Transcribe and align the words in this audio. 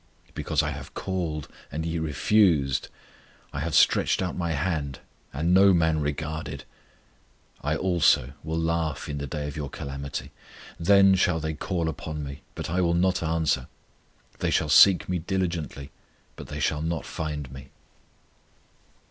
Because 0.33 0.63
I 0.63 0.71
have 0.71 0.95
called, 0.95 1.47
and 1.71 1.85
ye 1.85 1.99
refused; 1.99 2.87
I 3.53 3.59
have 3.59 3.75
stretched 3.75 4.19
out 4.19 4.35
My 4.35 4.53
hand, 4.53 4.97
and 5.31 5.53
no 5.53 5.75
man 5.75 6.01
regarded;... 6.01 6.63
I 7.61 7.75
also 7.75 8.33
will 8.43 8.57
laugh 8.57 9.07
in 9.07 9.19
the 9.19 9.27
day 9.27 9.47
of 9.47 9.55
your 9.55 9.69
calamity.... 9.69 10.31
Then 10.79 11.13
shall 11.13 11.39
they 11.39 11.53
call 11.53 11.87
upon 11.87 12.23
Me, 12.23 12.41
but 12.55 12.67
I 12.67 12.81
will 12.81 12.95
not 12.95 13.21
answer; 13.21 13.67
They 14.39 14.49
shall 14.49 14.69
seek 14.69 15.07
Me 15.07 15.19
diligently, 15.19 15.91
but 16.35 16.47
they 16.47 16.59
shall 16.59 16.81
not 16.81 17.05
find 17.05 17.51
Me. 17.51 17.69